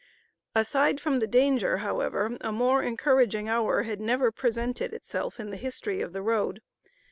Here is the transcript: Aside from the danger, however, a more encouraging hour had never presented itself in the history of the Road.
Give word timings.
Aside 0.55 0.99
from 0.99 1.17
the 1.17 1.27
danger, 1.27 1.77
however, 1.77 2.35
a 2.41 2.51
more 2.51 2.81
encouraging 2.81 3.47
hour 3.47 3.83
had 3.83 4.01
never 4.01 4.31
presented 4.31 4.93
itself 4.93 5.39
in 5.39 5.51
the 5.51 5.57
history 5.57 6.01
of 6.01 6.11
the 6.11 6.23
Road. 6.23 6.63